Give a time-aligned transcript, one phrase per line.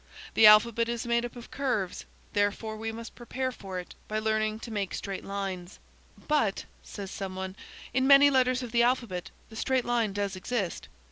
[0.33, 4.61] The alphabet is made up of curves, therefore we must prepare for it by learning
[4.61, 5.77] to make straight lines.
[6.27, 7.55] "But," says someone,
[7.93, 10.87] "in many letters of the alphabet, the straight line does exist."